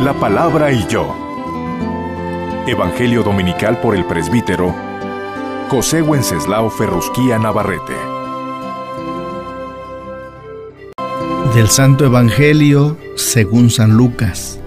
[0.00, 1.16] La palabra y yo.
[2.66, 4.74] Evangelio Dominical por el presbítero
[5.70, 7.94] José Wenceslao Ferrusquía Navarrete.
[11.54, 14.60] Del Santo Evangelio según San Lucas.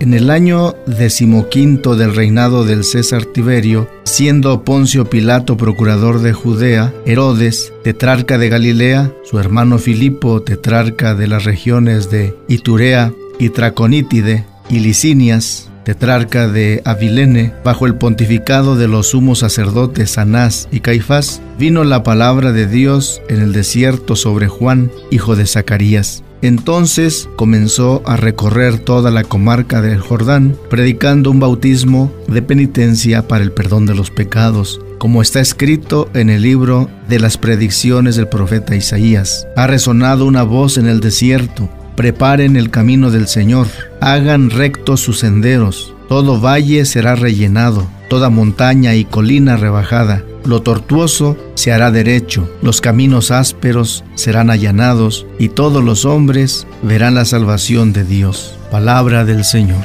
[0.00, 6.92] En el año decimoquinto del reinado del César Tiberio, siendo Poncio Pilato procurador de Judea,
[7.06, 14.44] Herodes, tetrarca de Galilea, su hermano Filipo, tetrarca de las regiones de Iturea y Traconítide
[14.68, 21.42] y Licinias, tetrarca de Avilene, bajo el pontificado de los sumos sacerdotes Anás y Caifás,
[21.58, 28.02] vino la palabra de Dios en el desierto sobre Juan, hijo de Zacarías entonces comenzó
[28.04, 33.86] a recorrer toda la comarca del Jordán, predicando un bautismo de penitencia para el perdón
[33.86, 39.46] de los pecados, como está escrito en el libro de las predicciones del profeta Isaías.
[39.56, 43.68] Ha resonado una voz en el desierto, preparen el camino del Señor,
[44.00, 51.38] hagan rectos sus senderos, todo valle será rellenado, toda montaña y colina rebajada lo tortuoso
[51.54, 57.94] se hará derecho, los caminos ásperos serán allanados, y todos los hombres verán la salvación
[57.94, 58.54] de Dios.
[58.70, 59.84] Palabra del Señor.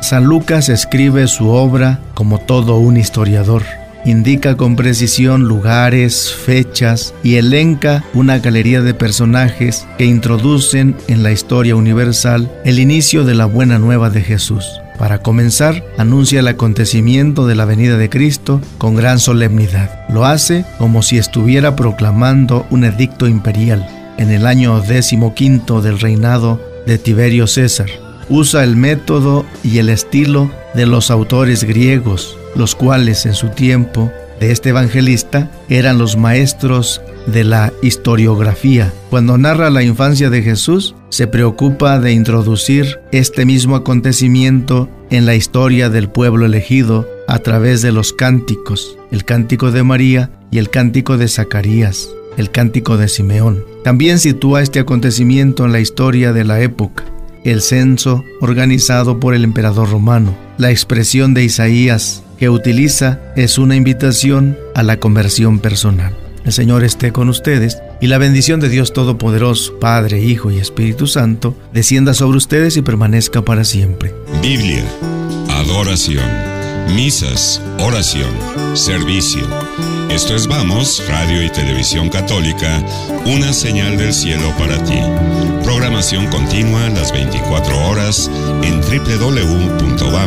[0.00, 3.64] San Lucas escribe su obra como todo un historiador.
[4.04, 11.30] Indica con precisión lugares, fechas y elenca una galería de personajes que introducen en la
[11.30, 14.64] historia universal el inicio de la buena nueva de Jesús.
[14.98, 20.06] Para comenzar, anuncia el acontecimiento de la venida de Cristo con gran solemnidad.
[20.08, 26.60] Lo hace como si estuviera proclamando un edicto imperial en el año decimoquinto del reinado
[26.86, 27.88] de Tiberio César.
[28.28, 34.10] Usa el método y el estilo de los autores griegos, los cuales en su tiempo
[34.40, 38.92] de este evangelista eran los maestros de la historiografía.
[39.10, 45.34] Cuando narra la infancia de Jesús, se preocupa de introducir este mismo acontecimiento en la
[45.34, 50.70] historia del pueblo elegido a través de los cánticos, el cántico de María y el
[50.70, 53.64] cántico de Zacarías, el cántico de Simeón.
[53.84, 57.04] También sitúa este acontecimiento en la historia de la época,
[57.44, 63.76] el censo organizado por el emperador romano, la expresión de Isaías que utiliza es una
[63.76, 66.12] invitación a la conversión personal.
[66.44, 71.06] El Señor esté con ustedes y la bendición de Dios Todopoderoso, Padre, Hijo y Espíritu
[71.06, 74.12] Santo, descienda sobre ustedes y permanezca para siempre.
[74.42, 74.82] Biblia,
[75.50, 76.28] adoración,
[76.96, 78.32] misas, oración,
[78.74, 79.46] servicio.
[80.10, 82.84] Esto es Vamos, Radio y Televisión Católica,
[83.24, 84.98] una señal del cielo para ti.
[85.72, 88.30] Programación continua las 24 horas
[88.62, 90.22] en www.vamos.mx.